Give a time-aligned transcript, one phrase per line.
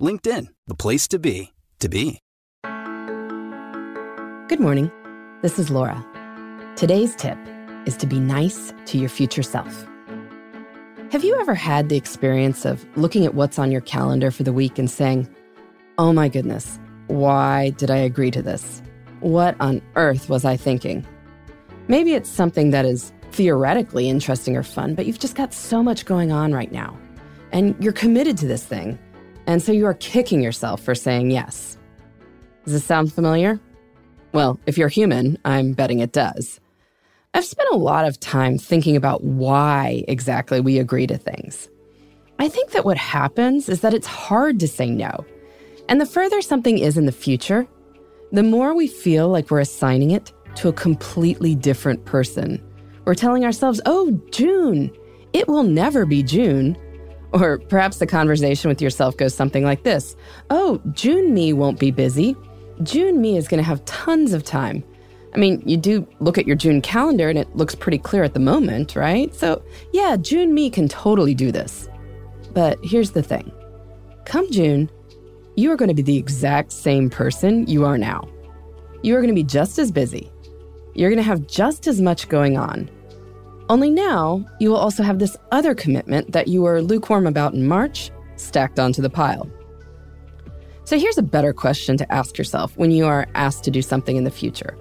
[0.00, 2.20] LinkedIn, the place to be, to be.
[4.48, 4.90] Good morning.
[5.42, 6.04] This is Laura.
[6.76, 7.38] Today's tip
[7.86, 9.86] is to be nice to your future self.
[11.12, 14.52] Have you ever had the experience of looking at what's on your calendar for the
[14.52, 15.28] week and saying,
[15.98, 18.82] Oh my goodness, why did I agree to this?
[19.20, 21.06] What on earth was I thinking?
[21.88, 26.06] Maybe it's something that is theoretically interesting or fun, but you've just got so much
[26.06, 26.98] going on right now.
[27.52, 28.98] And you're committed to this thing.
[29.50, 31.76] And so you are kicking yourself for saying yes.
[32.64, 33.58] Does this sound familiar?
[34.32, 36.60] Well, if you're human, I'm betting it does.
[37.34, 41.68] I've spent a lot of time thinking about why exactly we agree to things.
[42.38, 45.26] I think that what happens is that it's hard to say no.
[45.88, 47.66] And the further something is in the future,
[48.30, 52.62] the more we feel like we're assigning it to a completely different person.
[53.04, 54.92] We're telling ourselves, oh, June,
[55.32, 56.78] it will never be June.
[57.32, 60.16] Or perhaps the conversation with yourself goes something like this
[60.50, 62.36] Oh, June me won't be busy.
[62.82, 64.82] June me is going to have tons of time.
[65.34, 68.34] I mean, you do look at your June calendar and it looks pretty clear at
[68.34, 69.32] the moment, right?
[69.34, 71.88] So, yeah, June me can totally do this.
[72.52, 73.52] But here's the thing
[74.24, 74.90] come June,
[75.56, 78.28] you are going to be the exact same person you are now.
[79.02, 80.30] You are going to be just as busy.
[80.94, 82.90] You're going to have just as much going on.
[83.70, 87.68] Only now, you will also have this other commitment that you were lukewarm about in
[87.68, 89.48] March stacked onto the pile.
[90.82, 94.16] So here's a better question to ask yourself when you are asked to do something
[94.16, 94.76] in the future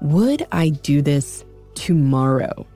[0.00, 1.44] Would I do this
[1.74, 2.66] tomorrow?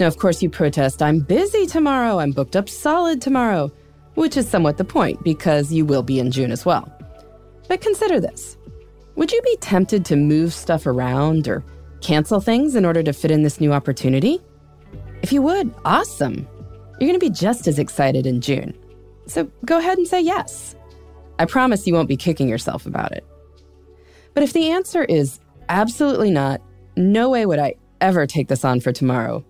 [0.00, 3.70] Now, of course, you protest, I'm busy tomorrow, I'm booked up solid tomorrow,
[4.14, 6.90] which is somewhat the point because you will be in June as well.
[7.68, 8.56] But consider this
[9.16, 11.62] Would you be tempted to move stuff around or
[12.04, 14.40] cancel things in order to fit in this new opportunity?
[15.22, 16.46] If you would, awesome.
[17.00, 18.78] You're going to be just as excited in June.
[19.26, 20.76] So go ahead and say yes.
[21.38, 23.24] I promise you won't be kicking yourself about it.
[24.34, 26.60] But if the answer is absolutely not,
[26.94, 29.42] no way would I ever take this on for tomorrow,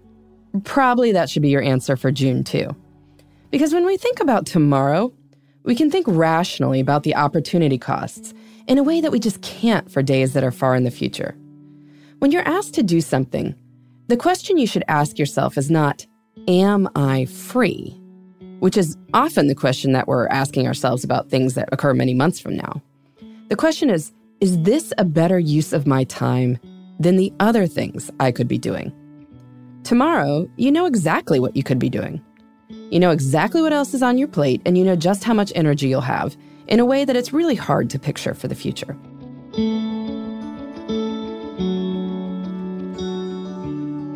[0.63, 2.75] probably that should be your answer for June too.
[3.51, 5.13] Because when we think about tomorrow,
[5.65, 8.33] we can think rationally about the opportunity costs
[8.69, 11.37] in a way that we just can't for days that are far in the future.
[12.19, 13.55] When you're asked to do something,
[14.09, 16.07] the question you should ask yourself is not,
[16.49, 18.01] Am I free?
[18.65, 22.41] which is often the question that we're asking ourselves about things that occur many months
[22.41, 22.81] from now.
[23.51, 24.11] The question is
[24.41, 26.59] Is this a better use of my time
[26.99, 28.91] than the other things I could be doing?
[29.83, 32.25] Tomorrow, you know exactly what you could be doing.
[32.91, 35.53] You know exactly what else is on your plate, and you know just how much
[35.55, 36.35] energy you'll have
[36.67, 38.97] in a way that it's really hard to picture for the future.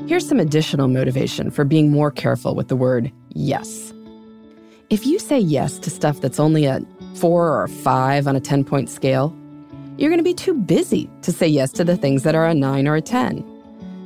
[0.08, 3.92] Here's some additional motivation for being more careful with the word yes.
[4.88, 6.80] If you say yes to stuff that's only a
[7.16, 9.36] four or five on a 10 point scale,
[9.98, 12.54] you're going to be too busy to say yes to the things that are a
[12.54, 13.44] nine or a 10.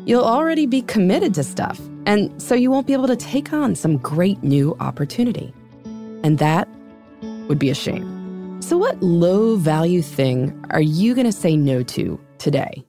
[0.05, 3.77] You'll already be committed to stuff, and so you won't be able to take on
[3.77, 5.55] some great new opportunity.
[6.25, 6.67] And that
[7.47, 8.61] would be a shame.
[8.61, 12.83] So, what low value thing are you going to say no to today?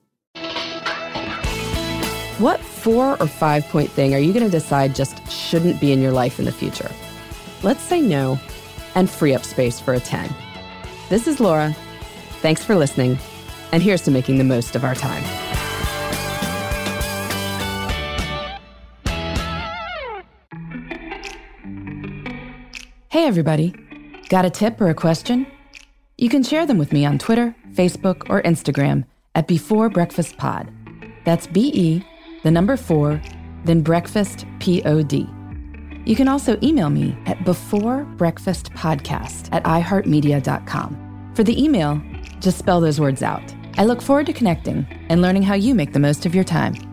[2.40, 6.02] What four or five point thing are you going to decide just shouldn't be in
[6.02, 6.92] your life in the future?
[7.64, 8.38] Let's say no
[8.94, 10.30] and free up space for a 10.
[11.10, 11.74] This is Laura.
[12.42, 13.18] Thanks for listening,
[13.72, 15.24] and here's to making the most of our time.
[23.10, 23.74] Hey, everybody.
[24.28, 25.48] Got a tip or a question?
[26.18, 29.06] You can share them with me on Twitter, Facebook, or Instagram
[29.36, 30.70] at Before Breakfast Pod.
[31.24, 32.04] That's B E,
[32.44, 33.20] the number four,
[33.66, 35.28] then breakfast P O D.
[36.06, 41.32] You can also email me at beforebreakfastpodcast at iheartmedia.com.
[41.34, 42.02] For the email,
[42.44, 43.56] Just spell those words out.
[43.78, 46.93] I look forward to connecting and learning how you make the most of your time.